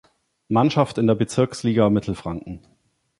Mannschaft 0.47 0.97
in 0.97 1.05
der 1.05 1.13
Bezirksliga 1.13 1.91
Mittelfranken. 1.91 2.65